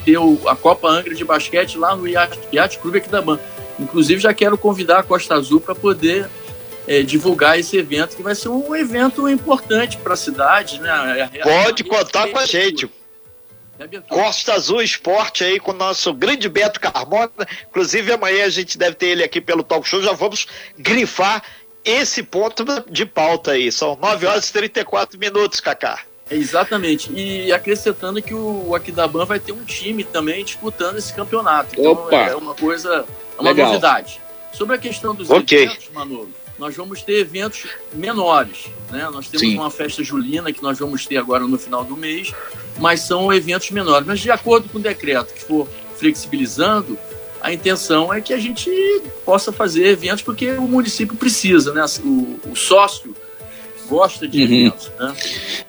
ter 0.03 0.17
a 0.47 0.55
Copa 0.55 0.89
Angra 0.89 1.15
de 1.15 1.23
Basquete 1.23 1.77
lá 1.77 1.95
no 1.95 2.07
Yacht, 2.07 2.39
Yacht 2.53 2.79
Clube 2.79 2.97
aqui 2.97 3.09
da 3.09 3.21
Ban. 3.21 3.39
Inclusive, 3.79 4.21
já 4.21 4.33
quero 4.33 4.57
convidar 4.57 4.99
a 4.99 5.03
Costa 5.03 5.35
Azul 5.35 5.61
para 5.61 5.73
poder 5.73 6.27
é, 6.89 7.03
divulgar 7.03 7.59
esse 7.59 7.77
evento, 7.77 8.15
que 8.15 8.23
vai 8.23 8.33
ser 8.33 8.49
um 8.49 8.75
evento 8.75 9.29
importante 9.29 9.95
para 9.97 10.15
a 10.15 10.17
cidade. 10.17 10.81
Né? 10.81 11.29
Pode 11.43 11.83
contar 11.83 12.27
com 12.29 12.39
a 12.39 12.47
gente. 12.47 12.89
Costa 14.09 14.53
Azul 14.53 14.81
Esporte 14.81 15.43
aí 15.43 15.59
com 15.59 15.69
o 15.69 15.75
nosso 15.75 16.11
grande 16.11 16.49
Beto 16.49 16.79
Carmona. 16.79 17.29
Inclusive, 17.69 18.11
amanhã 18.11 18.43
a 18.43 18.49
gente 18.49 18.75
deve 18.75 18.95
ter 18.95 19.05
ele 19.05 19.23
aqui 19.23 19.39
pelo 19.39 19.61
Talk 19.61 19.87
Show. 19.87 20.01
Já 20.01 20.13
vamos 20.13 20.47
grifar 20.79 21.43
esse 21.85 22.23
ponto 22.23 22.65
de 22.89 23.05
pauta 23.05 23.51
aí. 23.51 23.71
São 23.71 23.95
9 23.95 24.25
horas 24.25 24.49
e 24.49 24.53
34 24.53 25.19
minutos, 25.19 25.59
Cacá. 25.59 25.99
Exatamente. 26.31 27.13
E 27.13 27.53
acrescentando 27.53 28.19
que 28.19 28.33
o 28.33 28.73
Aquidaban 28.73 29.25
vai 29.25 29.39
ter 29.39 29.51
um 29.51 29.63
time 29.63 30.03
também 30.03 30.43
disputando 30.43 30.97
esse 30.97 31.13
campeonato. 31.13 31.79
Então 31.79 31.91
Opa. 31.91 32.15
é 32.15 32.35
uma 32.35 32.55
coisa, 32.55 33.05
é 33.37 33.41
uma 33.41 33.51
Legal. 33.51 33.67
novidade. 33.67 34.19
Sobre 34.51 34.75
a 34.75 34.79
questão 34.79 35.13
dos 35.13 35.29
okay. 35.29 35.65
eventos, 35.65 35.89
Manolo, 35.93 36.29
nós 36.59 36.75
vamos 36.75 37.01
ter 37.01 37.19
eventos 37.19 37.67
menores. 37.93 38.67
Né? 38.91 39.09
Nós 39.11 39.29
temos 39.29 39.47
Sim. 39.47 39.57
uma 39.57 39.71
festa 39.71 40.03
julina 40.03 40.51
que 40.51 40.61
nós 40.61 40.77
vamos 40.77 41.05
ter 41.05 41.17
agora 41.17 41.47
no 41.47 41.57
final 41.57 41.83
do 41.83 41.95
mês, 41.95 42.33
mas 42.77 43.01
são 43.01 43.33
eventos 43.33 43.71
menores. 43.71 44.05
Mas 44.05 44.19
de 44.19 44.29
acordo 44.29 44.67
com 44.69 44.77
o 44.77 44.81
decreto 44.81 45.33
que 45.33 45.43
for 45.43 45.67
flexibilizando, 45.97 46.99
a 47.41 47.53
intenção 47.53 48.13
é 48.13 48.19
que 48.19 48.33
a 48.33 48.37
gente 48.37 48.69
possa 49.25 49.51
fazer 49.51 49.85
eventos 49.87 50.21
porque 50.21 50.51
o 50.51 50.67
município 50.67 51.15
precisa, 51.15 51.73
né? 51.73 51.85
O, 52.03 52.39
o 52.51 52.55
sócio 52.55 53.15
gosta 53.87 54.27
de 54.27 54.39
uhum. 54.39 54.43
eventos, 54.43 54.91
né? 54.99 55.15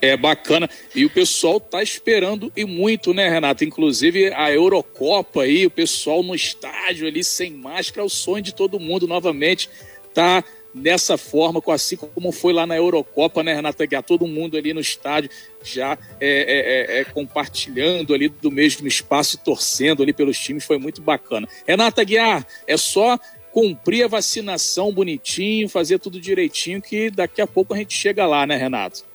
É 0.02 0.16
bacana. 0.16 0.68
E 0.94 1.04
o 1.04 1.10
pessoal 1.10 1.60
tá 1.60 1.82
esperando 1.82 2.52
e 2.56 2.64
muito, 2.64 3.14
né, 3.14 3.28
Renato? 3.28 3.64
Inclusive 3.64 4.32
a 4.34 4.52
Eurocopa 4.52 5.42
aí, 5.42 5.66
o 5.66 5.70
pessoal 5.70 6.22
no 6.22 6.34
estádio 6.34 7.06
ali 7.06 7.22
sem 7.22 7.52
máscara, 7.52 8.02
é 8.02 8.04
o 8.04 8.10
sonho 8.10 8.42
de 8.42 8.52
todo 8.52 8.80
mundo 8.80 9.06
novamente 9.06 9.70
tá 10.12 10.44
dessa 10.72 11.16
forma, 11.18 11.62
assim 11.68 11.96
como 11.96 12.32
foi 12.32 12.52
lá 12.52 12.66
na 12.66 12.76
Eurocopa, 12.76 13.42
né, 13.42 13.54
Renata 13.54 13.86
Guiar? 13.86 14.02
Todo 14.02 14.26
mundo 14.26 14.56
ali 14.56 14.72
no 14.72 14.80
estádio 14.80 15.30
já 15.62 15.98
é, 16.20 16.28
é, 16.28 16.98
é, 16.98 17.00
é, 17.00 17.04
compartilhando 17.04 18.14
ali 18.14 18.28
do 18.28 18.50
mesmo 18.50 18.86
espaço 18.86 19.36
e 19.36 19.44
torcendo 19.44 20.02
ali 20.02 20.12
pelos 20.12 20.38
times, 20.38 20.64
foi 20.64 20.78
muito 20.78 21.02
bacana. 21.02 21.48
Renata 21.66 22.04
Guiar, 22.04 22.46
é 22.66 22.76
só 22.76 23.18
cumprir 23.52 24.04
a 24.04 24.08
vacinação 24.08 24.92
bonitinho, 24.92 25.68
fazer 25.68 25.98
tudo 25.98 26.20
direitinho, 26.20 26.80
que 26.80 27.10
daqui 27.10 27.40
a 27.40 27.46
pouco 27.46 27.74
a 27.74 27.76
gente 27.76 27.94
chega 27.94 28.26
lá, 28.26 28.46
né, 28.46 28.56
Renato? 28.56 29.10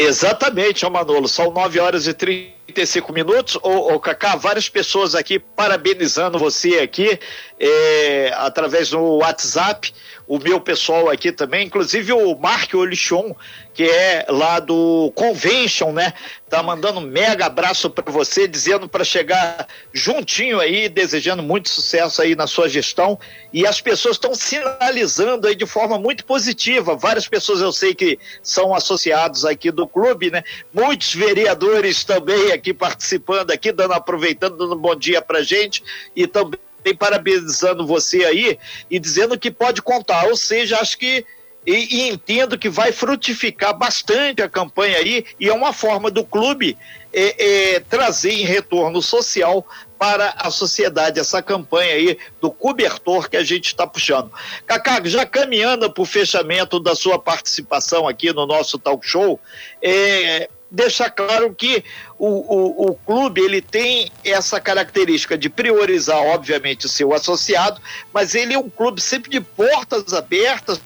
Exatamente, 0.00 0.86
ó 0.86 0.90
Manolo, 0.90 1.26
são 1.26 1.50
9 1.50 1.80
horas 1.80 2.06
e 2.06 2.14
35 2.14 3.12
minutos. 3.12 3.56
Ô, 3.56 3.94
ô 3.94 3.98
Cacá, 3.98 4.36
várias 4.36 4.68
pessoas 4.68 5.12
aqui 5.16 5.40
parabenizando 5.40 6.38
você 6.38 6.78
aqui 6.78 7.18
é, 7.58 8.30
através 8.36 8.90
do 8.90 9.00
WhatsApp 9.16 9.92
o 10.28 10.38
meu 10.38 10.60
pessoal 10.60 11.08
aqui 11.08 11.32
também, 11.32 11.66
inclusive 11.66 12.12
o 12.12 12.38
Mark 12.38 12.74
Olichon, 12.74 13.34
que 13.72 13.84
é 13.84 14.26
lá 14.28 14.60
do 14.60 15.10
Convention, 15.14 15.90
né? 15.90 16.12
Tá 16.50 16.62
mandando 16.62 17.00
um 17.00 17.02
mega 17.02 17.46
abraço 17.46 17.88
para 17.88 18.12
você, 18.12 18.46
dizendo 18.46 18.86
para 18.86 19.04
chegar 19.04 19.66
juntinho 19.90 20.60
aí, 20.60 20.86
desejando 20.88 21.42
muito 21.42 21.70
sucesso 21.70 22.20
aí 22.20 22.36
na 22.36 22.46
sua 22.46 22.68
gestão. 22.68 23.18
E 23.52 23.66
as 23.66 23.80
pessoas 23.80 24.16
estão 24.16 24.34
sinalizando 24.34 25.48
aí 25.48 25.54
de 25.54 25.64
forma 25.64 25.98
muito 25.98 26.26
positiva. 26.26 26.94
Várias 26.94 27.26
pessoas 27.26 27.62
eu 27.62 27.72
sei 27.72 27.94
que 27.94 28.18
são 28.42 28.74
associados 28.74 29.46
aqui 29.46 29.70
do 29.70 29.88
clube, 29.88 30.30
né? 30.30 30.42
Muitos 30.74 31.14
vereadores 31.14 32.04
também 32.04 32.52
aqui 32.52 32.74
participando 32.74 33.50
aqui, 33.50 33.72
dando 33.72 33.94
aproveitando, 33.94 34.58
dando 34.58 34.74
um 34.74 34.78
bom 34.78 34.94
dia 34.94 35.22
pra 35.22 35.42
gente 35.42 35.82
e 36.14 36.26
também 36.26 36.60
parabenizando 36.94 37.86
você 37.86 38.24
aí 38.24 38.58
e 38.90 38.98
dizendo 38.98 39.38
que 39.38 39.50
pode 39.50 39.82
contar. 39.82 40.26
Ou 40.26 40.36
seja, 40.36 40.78
acho 40.78 40.98
que 40.98 41.24
e, 41.66 41.72
e, 41.96 42.08
entendo 42.08 42.58
que 42.58 42.70
vai 42.70 42.92
frutificar 42.92 43.76
bastante 43.76 44.40
a 44.40 44.48
campanha 44.48 44.96
aí 44.96 45.24
e 45.38 45.48
é 45.48 45.52
uma 45.52 45.72
forma 45.72 46.10
do 46.10 46.24
clube 46.24 46.78
é, 47.12 47.74
é, 47.74 47.80
trazer 47.80 48.32
em 48.32 48.44
retorno 48.44 49.02
social 49.02 49.66
para 49.98 50.34
a 50.38 50.50
sociedade 50.50 51.18
essa 51.20 51.42
campanha 51.42 51.94
aí 51.94 52.18
do 52.40 52.50
cobertor 52.50 53.28
que 53.28 53.36
a 53.36 53.44
gente 53.44 53.66
está 53.66 53.86
puxando. 53.86 54.30
Cacá, 54.66 55.00
já 55.04 55.26
caminhando 55.26 55.90
para 55.92 56.02
o 56.02 56.06
fechamento 56.06 56.80
da 56.80 56.94
sua 56.94 57.18
participação 57.18 58.06
aqui 58.06 58.32
no 58.32 58.46
nosso 58.46 58.78
talk 58.78 59.06
show, 59.06 59.38
é, 59.82 60.48
deixar 60.70 61.10
claro 61.10 61.54
que 61.54 61.82
o, 62.18 62.26
o, 62.26 62.90
o, 62.90 62.94
clube 62.94 63.40
ele 63.40 63.62
tem 63.62 64.10
essa 64.24 64.60
característica 64.60 65.36
de 65.36 65.48
priorizar, 65.48 66.18
obviamente, 66.18 66.86
o 66.86 66.88
seu 66.88 67.14
associado, 67.14 67.80
mas 68.12 68.34
ele 68.34 68.54
é 68.54 68.58
um 68.58 68.68
clube 68.68 69.00
sempre 69.00 69.30
de 69.30 69.40
portas 69.40 70.12
abertas 70.12 70.80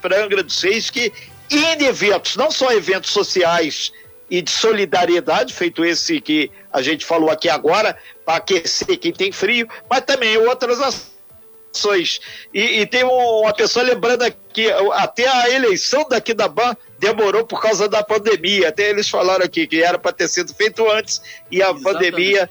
para 0.00 0.24
Angra 0.24 0.42
dos 0.42 0.62
Reis, 0.62 0.88
que 0.88 1.12
em 1.50 1.84
eventos, 1.84 2.36
não 2.36 2.50
só 2.50 2.72
eventos 2.72 3.10
sociais 3.10 3.92
e 4.30 4.40
de 4.40 4.50
solidariedade, 4.50 5.52
feito 5.52 5.84
esse 5.84 6.20
que 6.20 6.50
a 6.72 6.80
gente 6.80 7.04
falou 7.04 7.30
aqui 7.30 7.48
agora, 7.48 7.98
para 8.24 8.36
aquecer 8.36 8.96
quem 8.98 9.12
tem 9.12 9.32
frio, 9.32 9.68
mas 9.88 10.02
também 10.02 10.36
outras 10.38 10.78
ações. 10.80 12.20
E, 12.54 12.80
e 12.80 12.86
tem 12.86 13.02
uma 13.02 13.52
pessoa 13.52 13.84
lembrando 13.84 14.22
aqui, 14.22 14.70
até 14.92 15.28
a 15.28 15.50
eleição 15.50 16.06
daqui 16.08 16.32
da 16.32 16.46
BAN 16.46 16.76
demorou 17.00 17.46
por 17.46 17.60
causa 17.60 17.88
da 17.88 18.04
pandemia. 18.04 18.68
Até 18.68 18.90
eles 18.90 19.08
falaram 19.08 19.44
aqui 19.44 19.66
que 19.66 19.82
era 19.82 19.98
para 19.98 20.12
ter 20.12 20.28
sido 20.28 20.54
feito 20.54 20.88
antes 20.88 21.20
e 21.50 21.62
a 21.62 21.70
Exatamente. 21.70 21.82
pandemia 21.82 22.50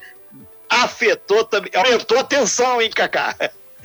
afetou 0.68 1.46
também, 1.46 1.72
aumentou 1.74 2.18
a 2.18 2.24
tensão, 2.24 2.82
hein, 2.82 2.90
Cacá? 2.90 3.36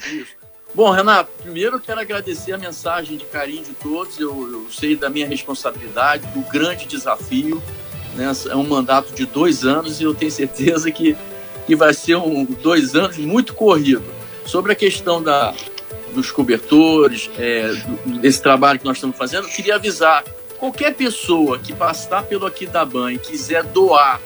Isso. 0.07 0.33
Bom, 0.75 0.91
Renato, 0.91 1.31
primeiro 1.41 1.77
eu 1.77 1.81
quero 1.81 2.01
agradecer 2.01 2.53
a 2.53 2.59
mensagem 2.59 3.17
de 3.17 3.25
carinho 3.27 3.63
de 3.63 3.75
todos. 3.75 4.19
Eu, 4.19 4.53
eu 4.53 4.67
sei 4.73 4.97
da 4.97 5.09
minha 5.09 5.27
responsabilidade, 5.29 6.27
do 6.29 6.41
grande 6.51 6.87
desafio. 6.87 7.63
Né? 8.17 8.33
É 8.51 8.57
um 8.57 8.67
mandato 8.67 9.15
de 9.15 9.25
dois 9.27 9.65
anos 9.65 10.01
e 10.01 10.05
eu 10.05 10.15
tenho 10.15 10.33
certeza 10.33 10.91
que, 10.91 11.17
que 11.67 11.77
vai 11.77 11.93
ser 11.93 12.17
um, 12.17 12.45
dois 12.45 12.97
anos 12.97 13.19
muito 13.19 13.55
corrido. 13.55 14.03
Sobre 14.47 14.73
a 14.73 14.75
questão 14.75 15.23
da, 15.23 15.55
dos 16.13 16.31
cobertores, 16.31 17.31
é, 17.39 17.73
desse 18.21 18.43
trabalho 18.43 18.79
que 18.79 18.85
nós 18.85 18.97
estamos 18.97 19.17
fazendo, 19.17 19.47
eu 19.47 19.51
queria 19.51 19.77
avisar 19.77 20.25
Qualquer 20.65 20.95
pessoa 20.95 21.59
que 21.59 21.75
passar 21.75 22.23
pelo 22.23 22.47
Aquidaban 22.47 23.13
e 23.13 23.19
quiser 23.19 23.63
doar 23.63 24.19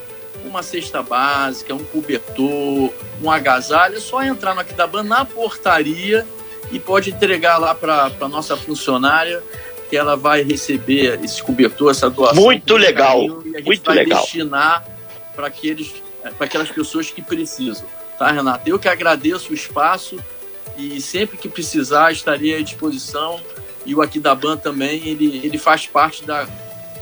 uma 0.45 0.63
cesta 0.63 1.03
básica, 1.03 1.75
um 1.75 1.83
cobertor, 1.83 2.93
um 3.21 3.29
agasalho, 3.29 3.97
é 3.97 4.01
só 4.01 4.23
entrar 4.23 4.55
no 4.55 4.61
Aquidaban 4.61 5.03
na 5.03 5.25
portaria 5.25 6.25
e 6.71 6.79
pode 6.79 7.11
entregar 7.11 7.59
lá 7.59 7.75
para 7.75 8.13
a 8.21 8.29
nossa 8.29 8.57
funcionária 8.57 9.43
que 9.91 9.97
ela 9.97 10.17
vai 10.17 10.45
receber 10.45 11.19
esse 11.25 11.43
cobertor, 11.43 11.91
essa 11.91 12.09
doação. 12.09 12.41
Muito 12.41 12.77
legal, 12.77 13.21
e 13.45 13.57
a 13.57 13.59
gente 13.59 13.67
muito 13.67 13.87
vai 13.87 13.97
legal. 13.97 14.21
destinar 14.21 14.87
para 15.35 15.49
aqueles 15.49 15.93
para 16.37 16.47
aquelas 16.47 16.71
pessoas 16.71 17.11
que 17.11 17.21
precisam, 17.21 17.89
tá, 18.17 18.31
Renata? 18.31 18.71
Eu 18.71 18.79
que 18.79 18.87
agradeço 18.87 19.51
o 19.51 19.55
espaço 19.55 20.17
e 20.77 21.01
sempre 21.01 21.37
que 21.37 21.49
precisar 21.49 22.13
estarei 22.13 22.55
à 22.55 22.63
disposição 22.63 23.41
e 23.85 23.95
o 23.95 24.03
Aquidaban 24.03 24.57
também, 24.57 25.07
ele, 25.07 25.41
ele 25.43 25.59
faz 25.59 25.87
parte 25.87 26.25
da 26.25 26.47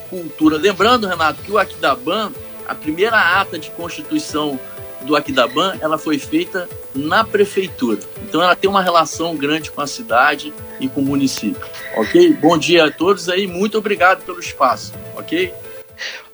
cultura. 0.09 0.57
Lembrando, 0.57 1.07
Renato, 1.07 1.43
que 1.43 1.51
o 1.51 1.59
Aquidaban, 1.59 2.33
a 2.67 2.75
primeira 2.75 3.41
ata 3.41 3.59
de 3.59 3.71
constituição 3.71 4.59
do 5.03 5.15
Aquidaban, 5.15 5.77
ela 5.81 5.99
foi 5.99 6.19
feita 6.19 6.69
na 6.95 7.25
prefeitura. 7.25 8.01
Então 8.23 8.43
ela 8.43 8.57
tem 8.57 8.69
uma 8.69 8.83
relação 8.83 9.37
grande 9.37 9.71
com 9.71 9.81
a 9.81 9.87
cidade 9.87 10.53
e 10.81 10.89
com 10.89 11.01
o 11.01 11.05
município. 11.05 11.65
Ok? 11.97 12.33
Bom 12.35 12.57
dia 12.59 12.87
a 12.87 12.91
todos 12.91 13.29
aí, 13.29 13.47
muito 13.47 13.79
obrigado 13.79 14.25
pelo 14.25 14.41
espaço. 14.41 14.93
Ok? 15.17 15.53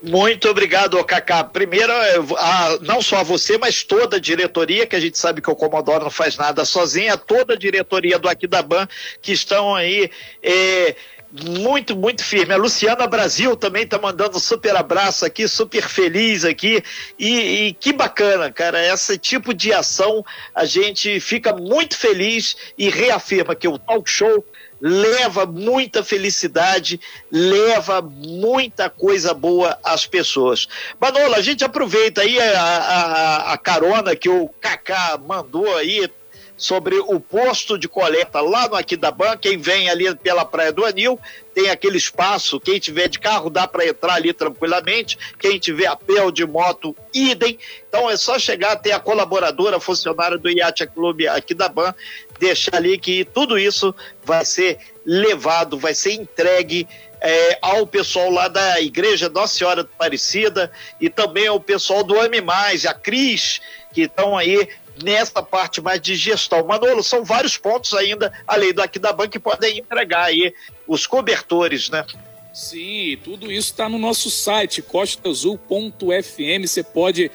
Muito 0.01 0.49
obrigado, 0.49 1.03
Cacá. 1.03 1.43
Primeiro, 1.43 1.91
a, 2.37 2.77
não 2.81 3.01
só 3.01 3.17
a 3.17 3.23
você, 3.23 3.57
mas 3.57 3.83
toda 3.83 4.17
a 4.17 4.19
diretoria, 4.19 4.85
que 4.85 4.95
a 4.95 4.99
gente 4.99 5.17
sabe 5.17 5.41
que 5.41 5.49
o 5.49 5.55
Comodoro 5.55 6.03
não 6.03 6.11
faz 6.11 6.37
nada 6.37 6.65
sozinha, 6.65 7.17
toda 7.17 7.53
a 7.53 7.57
diretoria 7.57 8.19
do 8.19 8.27
Aquidaban, 8.27 8.87
que 9.21 9.31
estão 9.31 9.75
aí. 9.75 10.09
É, 10.41 10.95
muito, 11.41 11.95
muito 11.95 12.23
firme. 12.23 12.53
A 12.53 12.57
Luciana 12.57 13.07
Brasil 13.07 13.55
também 13.55 13.83
está 13.83 13.97
mandando 13.97 14.37
um 14.37 14.39
super 14.39 14.75
abraço 14.75 15.25
aqui, 15.25 15.47
super 15.47 15.81
feliz 15.81 16.45
aqui. 16.45 16.83
E, 17.17 17.67
e, 17.67 17.73
que 17.73 17.91
bacana, 17.91 18.51
cara. 18.51 18.85
Esse 18.85 19.17
tipo 19.17 19.53
de 19.53 19.73
ação 19.73 20.23
a 20.53 20.63
gente 20.65 21.19
fica 21.19 21.51
muito 21.53 21.97
feliz 21.97 22.55
e 22.77 22.89
reafirma 22.89 23.55
que 23.55 23.67
o 23.67 23.79
talk 23.79 24.07
show 24.09 24.45
leva 24.85 25.45
muita 25.45 26.03
felicidade, 26.03 26.99
leva 27.31 28.01
muita 28.01 28.89
coisa 28.89 29.33
boa 29.33 29.79
às 29.81 30.05
pessoas. 30.05 30.67
Manolo, 30.99 31.35
a 31.35 31.41
gente 31.41 31.63
aproveita 31.63 32.19
aí 32.19 32.37
a, 32.37 32.59
a, 32.59 33.53
a 33.53 33.57
carona 33.57 34.13
que 34.13 34.27
o 34.27 34.49
Kaká 34.59 35.17
mandou 35.17 35.73
aí 35.77 36.09
sobre 36.57 36.97
o 36.99 37.19
posto 37.19 37.77
de 37.77 37.87
coleta 37.87 38.39
lá 38.39 38.67
no 38.67 38.75
Aquidaban, 38.75 39.37
quem 39.37 39.57
vem 39.57 39.89
ali 39.89 40.13
pela 40.15 40.45
Praia 40.45 40.71
do 40.71 40.85
Anil, 40.85 41.19
tem 41.53 41.69
aquele 41.69 41.97
espaço, 41.97 42.59
quem 42.59 42.79
tiver 42.79 43.07
de 43.07 43.19
carro 43.19 43.49
dá 43.49 43.67
para 43.67 43.85
entrar 43.85 44.13
ali 44.13 44.33
tranquilamente, 44.33 45.17
quem 45.39 45.59
tiver 45.59 45.87
a 45.87 45.95
pé 45.95 46.21
ou 46.21 46.31
de 46.31 46.45
moto, 46.45 46.95
idem. 47.13 47.57
Então 47.87 48.09
é 48.09 48.17
só 48.17 48.39
chegar 48.39 48.73
até 48.73 48.91
a 48.91 48.99
colaboradora, 48.99 49.79
funcionária 49.79 50.37
do 50.37 50.49
Iate 50.49 50.85
Clube 50.87 51.27
Aquidaban, 51.27 51.93
deixar 52.43 52.75
ali 52.75 52.97
que 52.97 53.23
tudo 53.23 53.57
isso 53.57 53.95
vai 54.25 54.43
ser 54.43 54.77
levado, 55.05 55.79
vai 55.79 55.95
ser 55.95 56.11
entregue 56.11 56.85
é, 57.21 57.57
ao 57.61 57.87
pessoal 57.87 58.29
lá 58.29 58.49
da 58.49 58.81
Igreja 58.81 59.29
Nossa 59.29 59.57
Senhora 59.57 59.81
Aparecida 59.81 60.69
e 60.99 61.09
também 61.09 61.47
ao 61.47 61.59
pessoal 61.59 62.03
do 62.03 62.19
Ame 62.19 62.41
Mais, 62.41 62.85
a 62.85 62.93
Cris, 62.93 63.61
que 63.93 64.01
estão 64.01 64.37
aí 64.37 64.67
nessa 65.01 65.41
parte 65.41 65.79
mais 65.79 66.01
de 66.01 66.15
gestão. 66.15 66.65
Manolo, 66.65 67.01
são 67.01 67.23
vários 67.23 67.57
pontos 67.57 67.93
ainda, 67.93 68.31
além 68.45 68.73
do 68.73 68.81
aqui 68.81 68.99
da 68.99 69.13
banca, 69.13 69.29
que 69.29 69.39
podem 69.39 69.79
entregar 69.79 70.25
aí 70.25 70.53
os 70.85 71.07
cobertores, 71.07 71.89
né? 71.89 72.05
Sim, 72.53 73.17
tudo 73.23 73.49
isso 73.51 73.71
está 73.71 73.87
no 73.87 73.97
nosso 73.97 74.29
site, 74.29 74.81
costaazul.fm. 74.81 76.67
Você 76.67 76.83
pode 76.83 77.31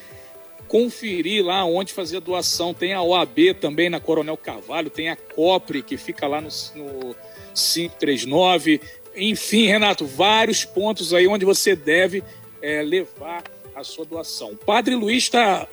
conferir 0.68 1.44
lá 1.44 1.64
onde 1.64 1.92
fazer 1.92 2.18
a 2.18 2.20
doação. 2.20 2.74
Tem 2.74 2.92
a 2.92 3.02
OAB 3.02 3.54
também 3.60 3.88
na 3.90 3.98
Coronel 3.98 4.36
Carvalho, 4.36 4.90
tem 4.90 5.08
a 5.08 5.16
COPRE, 5.16 5.82
que 5.82 5.96
fica 5.96 6.26
lá 6.26 6.40
no, 6.40 6.48
no 6.76 7.16
539. 7.54 8.80
Enfim, 9.16 9.66
Renato, 9.66 10.06
vários 10.06 10.64
pontos 10.64 11.12
aí 11.12 11.26
onde 11.26 11.44
você 11.44 11.74
deve 11.74 12.22
é, 12.62 12.82
levar 12.82 13.42
a 13.80 13.84
sua 13.84 14.04
doação. 14.04 14.50
O 14.50 14.56
Padre 14.56 14.94
Luiz 14.94 15.24
está. 15.24 15.66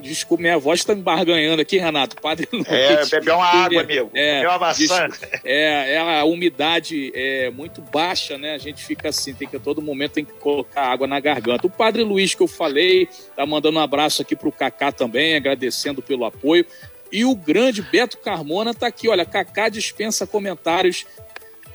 Desculpa, 0.00 0.42
minha 0.42 0.58
voz 0.58 0.80
está 0.80 0.94
me 0.94 1.02
barganhando 1.02 1.62
aqui, 1.62 1.78
Renato. 1.78 2.16
Padre 2.20 2.48
Luiz. 2.52 2.66
É, 2.68 3.04
beber 3.06 3.34
uma 3.34 3.46
água, 3.46 3.82
amigo. 3.82 4.10
É, 4.14 4.34
beber 4.36 4.48
uma 4.48 4.58
maçã. 4.58 5.08
É, 5.44 5.94
é, 5.94 6.20
a 6.20 6.24
umidade 6.24 7.12
é 7.14 7.50
muito 7.50 7.80
baixa, 7.82 8.38
né? 8.38 8.54
A 8.54 8.58
gente 8.58 8.84
fica 8.84 9.08
assim, 9.08 9.34
tem 9.34 9.48
que 9.48 9.56
a 9.56 9.60
todo 9.60 9.82
momento 9.82 10.12
tem 10.12 10.24
que 10.24 10.32
colocar 10.34 10.82
água 10.82 11.06
na 11.06 11.20
garganta. 11.20 11.66
O 11.66 11.70
Padre 11.70 12.02
Luiz, 12.02 12.34
que 12.34 12.42
eu 12.42 12.48
falei, 12.48 13.08
tá 13.36 13.44
mandando 13.44 13.78
um 13.78 13.82
abraço 13.82 14.22
aqui 14.22 14.34
para 14.34 14.48
o 14.48 14.52
Cacá 14.52 14.92
também, 14.92 15.36
agradecendo 15.36 16.02
pelo 16.02 16.24
apoio. 16.24 16.64
E 17.12 17.24
o 17.24 17.34
grande 17.34 17.82
Beto 17.82 18.18
Carmona 18.18 18.70
está 18.70 18.86
aqui. 18.86 19.08
Olha, 19.08 19.24
Cacá 19.24 19.68
dispensa 19.68 20.26
comentários 20.26 21.04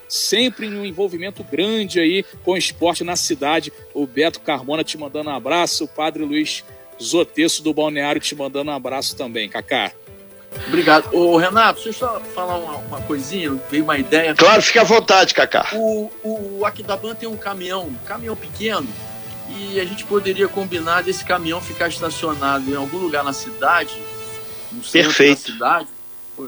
sempre 0.07 0.67
em 0.67 0.75
um 0.75 0.85
envolvimento 0.85 1.43
grande 1.43 1.99
aí 1.99 2.23
com 2.43 2.51
o 2.51 2.57
esporte 2.57 3.03
na 3.03 3.15
cidade. 3.15 3.71
O 3.93 4.05
Beto 4.05 4.39
Carmona 4.39 4.83
te 4.83 4.97
mandando 4.97 5.29
um 5.29 5.33
abraço, 5.33 5.85
o 5.85 5.87
Padre 5.87 6.23
Luiz 6.23 6.63
Zotesso 7.01 7.61
do 7.63 7.73
Balneário 7.73 8.21
te 8.21 8.35
mandando 8.35 8.71
um 8.71 8.73
abraço 8.73 9.15
também, 9.15 9.49
Cacá. 9.49 9.91
Obrigado. 10.67 11.13
Ô, 11.13 11.37
Renato, 11.37 11.83
deixa 11.83 12.05
eu 12.05 12.09
só 12.09 12.19
falar 12.33 12.57
uma, 12.57 12.77
uma 12.77 13.01
coisinha, 13.01 13.59
veio 13.69 13.83
uma 13.83 13.97
ideia. 13.97 14.33
Claro, 14.33 14.61
fica 14.61 14.81
à 14.81 14.83
vontade, 14.83 15.33
Cacá. 15.33 15.69
O, 15.73 16.09
o 16.23 16.65
Aquidabã 16.65 17.13
tem 17.13 17.27
um 17.27 17.35
caminhão, 17.35 17.87
um 17.87 17.95
caminhão 18.05 18.35
pequeno, 18.35 18.87
e 19.49 19.79
a 19.79 19.85
gente 19.85 20.05
poderia 20.05 20.47
combinar 20.47 21.03
desse 21.03 21.25
caminhão 21.25 21.59
ficar 21.59 21.89
estacionado 21.89 22.69
em 22.71 22.75
algum 22.75 22.97
lugar 22.97 23.23
na 23.23 23.33
cidade, 23.33 23.93
no 24.71 24.83
centro 24.83 25.09
Perfeito. 25.09 25.41
da 25.41 25.53
cidade, 25.53 25.87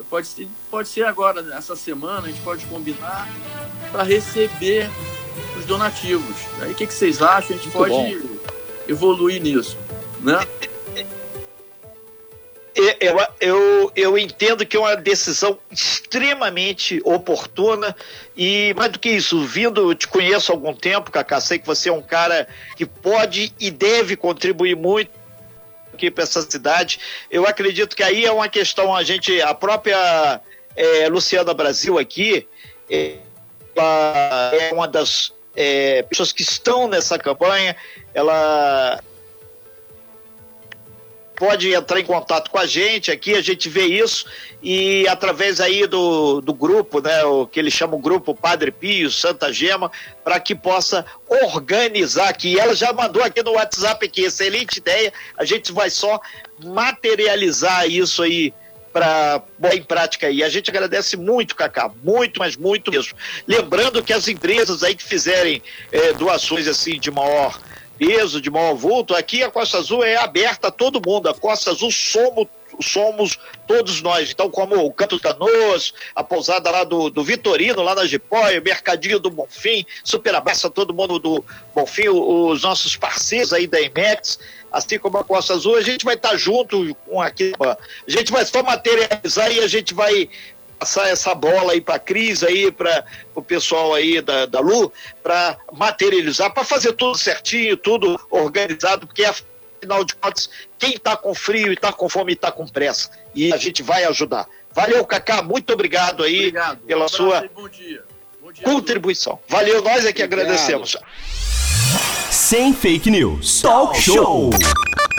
Pode 0.10 0.28
ser, 0.28 0.48
pode 0.70 0.90
ser 0.90 1.06
agora, 1.06 1.40
essa 1.56 1.76
semana, 1.76 2.28
a 2.28 2.30
gente 2.30 2.42
pode 2.42 2.66
combinar 2.66 3.28
para 3.92 4.04
receber 4.04 4.90
os 5.58 5.66
donativos. 5.66 6.36
Aí 6.62 6.74
o 6.74 6.76
que, 6.76 6.86
que 6.86 6.94
vocês 6.94 7.22
acham? 7.22 7.56
A 7.56 7.60
gente 7.60 7.76
Muito 7.76 7.78
pode 7.78 7.94
bom. 7.94 8.38
evoluir 8.88 9.42
nisso, 9.42 9.78
né? 10.20 10.40
Eu, 13.00 13.18
eu, 13.40 13.92
eu 13.96 14.18
entendo 14.20 14.64
que 14.64 14.78
é 14.78 14.80
uma 14.80 14.96
decisão 14.96 15.58
extremamente 15.72 17.02
oportuna 17.04 17.96
e, 18.36 18.72
mais 18.78 18.92
do 18.92 19.00
que 19.00 19.10
isso, 19.10 19.42
vindo, 19.42 19.90
eu 19.90 19.96
te 19.96 20.08
conheço 20.08 20.52
há 20.52 20.56
algum 20.56 20.76
tempo, 20.76 21.10
Cacá, 21.10 21.42
sei 21.42 21.58
que 21.58 21.66
você 21.66 21.90
é 21.90 21.92
um 21.94 22.04
cara 22.04 22.48
que 22.76 22.86
pode 22.86 23.52
e 23.60 23.72
deve 23.72 24.16
contribuir 24.16 24.76
muito 24.76 25.10
aqui 25.98 26.12
para 26.12 26.24
essa 26.24 26.42
cidade. 26.42 27.00
Eu 27.30 27.48
acredito 27.48 27.96
que 27.96 28.04
aí 28.04 28.24
é 28.24 28.32
uma 28.32 28.48
questão, 28.48 28.96
a 28.96 29.04
gente, 29.04 29.42
a 29.42 29.54
própria 29.54 30.40
é, 30.76 31.10
Luciana 31.10 31.54
Brasil 31.54 31.98
aqui, 31.98 32.48
é, 32.90 33.18
é 33.76 34.72
uma 34.72 34.88
das 34.88 35.34
é, 35.56 36.04
pessoas 36.04 36.32
que 36.32 36.44
estão 36.44 36.88
nessa 36.88 37.18
campanha, 37.18 37.76
ela 38.14 39.02
pode 41.38 41.72
entrar 41.72 42.00
em 42.00 42.06
contato 42.06 42.50
com 42.50 42.58
a 42.58 42.66
gente 42.66 43.12
aqui, 43.12 43.36
a 43.36 43.42
gente 43.42 43.70
vê 43.70 43.86
isso 43.86 44.26
e 44.62 45.08
através 45.08 45.62
aí 45.62 45.86
do, 45.86 46.42
do 46.42 46.54
grupo, 46.54 47.00
né, 47.00 47.24
o 47.24 47.46
que 47.46 47.60
eles 47.60 47.74
chamam 47.74 48.00
o 48.00 48.02
grupo 48.02 48.34
Padre 48.34 48.72
Pio, 48.72 49.12
Santa 49.12 49.54
Gema, 49.54 49.92
para 50.24 50.40
que 50.40 50.56
possa 50.56 51.06
organizar 51.28 52.28
aqui. 52.28 52.60
Ela 52.60 52.76
já 52.76 52.92
mandou 52.92 53.24
aqui 53.24 53.44
no 53.44 53.52
WhatsApp 53.52 54.04
aqui, 54.04 54.24
excelente 54.24 54.78
ideia, 54.78 55.14
a 55.38 55.46
gente 55.46 55.72
vai 55.72 55.92
só 55.92 56.20
materializar 56.64 57.88
isso 57.88 58.24
aí 58.24 58.52
para 58.92 59.44
pôr 59.62 59.76
em 59.76 59.84
prática 59.84 60.26
aí. 60.26 60.44
A 60.44 60.50
gente 60.50 60.72
agradece 60.72 61.16
muito, 61.16 61.56
Cacá, 61.56 61.92
muito, 62.04 62.40
mas 62.40 62.58
muito 62.58 62.90
mesmo. 62.90 63.14
Lembrando 63.48 64.04
que 64.04 64.12
as 64.12 64.28
empresas 64.28 64.82
aí 64.82 64.96
que 64.96 65.04
fizerem 65.04 65.62
é, 65.92 66.14
doações 66.14 66.68
assim 66.68 67.00
de 67.00 67.12
maior 67.12 67.60
peso, 67.98 68.42
de 68.42 68.50
maior 68.50 68.76
vulto, 68.76 69.16
aqui 69.16 69.44
a 69.44 69.52
Costa 69.52 69.78
Azul 69.78 70.04
é 70.04 70.16
aberta 70.16 70.68
a 70.68 70.72
todo 70.72 71.02
mundo. 71.06 71.30
A 71.30 71.34
Costa 71.34 71.72
Azul 71.72 71.92
somos, 71.92 72.48
somos 72.82 73.40
todos 73.66 74.02
nós. 74.02 74.32
Então, 74.32 74.50
como 74.50 74.76
o 74.76 74.94
Canto 74.94 75.20
Canoas, 75.20 75.94
a 76.16 76.24
pousada 76.24 76.70
lá 76.70 76.84
do, 76.84 77.10
do 77.10 77.24
Vitorino, 77.24 77.82
lá 77.82 77.96
na 77.96 78.06
Gipóia, 78.06 78.60
o 78.60 78.64
Mercadinho 78.64 79.20
do 79.20 79.30
Bonfim, 79.30 79.86
super 80.04 80.36
abraço 80.36 80.68
a 80.68 80.70
todo 80.70 80.94
mundo 80.94 81.20
do 81.20 81.44
Bonfim, 81.76 82.10
os 82.10 82.62
nossos 82.62 82.96
parceiros 82.96 83.52
aí 83.52 83.68
da 83.68 83.82
IMEX, 83.82 84.40
assim 84.72 85.00
como 85.00 85.18
a 85.18 85.24
Costa 85.24 85.54
Azul, 85.54 85.76
a 85.76 85.82
gente 85.82 86.06
vai 86.06 86.16
estar 86.16 86.36
junto 86.38 86.96
com 87.06 87.22
aqui, 87.22 87.54
a 87.60 87.78
gente 88.08 88.32
vai 88.32 88.46
só 88.46 88.62
materializar 88.62 89.52
e 89.52 89.60
a 89.60 89.68
gente 89.68 89.94
vai 89.94 90.30
passar 90.80 91.08
essa 91.10 91.34
bola 91.34 91.74
aí 91.74 91.82
para 91.82 91.96
a 91.96 92.00
Cris, 92.00 92.44
aí 92.44 92.72
para 92.72 93.06
o 93.36 93.42
pessoal 93.42 93.94
aí 93.94 94.22
da, 94.22 94.46
da 94.46 94.60
Lu, 94.60 94.92
para 95.24 95.58
materializar, 95.74 96.54
para 96.54 96.64
fazer 96.64 96.94
tudo 96.94 97.18
certinho, 97.18 97.76
tudo 97.76 98.20
organizado, 98.30 99.08
porque 99.08 99.26
afinal 99.26 100.04
de 100.04 100.16
contas, 100.16 100.50
quem 100.78 100.92
está 100.92 101.16
com 101.18 101.34
frio 101.34 101.72
e 101.72 101.74
está 101.74 101.92
com 101.92 102.08
fome 102.08 102.34
está 102.34 102.52
com 102.52 102.68
pressa. 102.68 103.10
E 103.34 103.54
a 103.54 103.58
gente 103.58 103.82
vai 103.84 104.04
ajudar. 104.06 104.48
Valeu, 104.74 105.04
Cacá, 105.06 105.42
muito 105.42 105.74
obrigado 105.74 106.24
aí 106.24 106.40
obrigado. 106.48 106.80
pela 106.80 107.06
um 107.06 107.10
sua 107.10 107.50
bom 107.56 107.68
dia. 107.68 108.04
Bom 108.42 108.52
dia 108.52 108.64
contribuição. 108.64 109.40
Valeu, 109.48 109.82
nós 109.82 110.06
é 110.06 110.14
que 110.14 110.24
obrigado. 110.24 110.48
agradecemos. 110.48 110.96
Sem 112.30 112.74
fake 112.74 113.10
news. 113.10 113.62
Talk 113.62 114.00
show. 114.00 114.52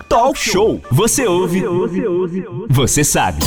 Talk 0.07 0.39
show. 0.39 0.81
Você 0.91 1.27
ouve. 1.27 1.61
Você 1.61 2.07
ouve. 2.07 2.45
Você 2.69 3.03
sabe. 3.03 3.41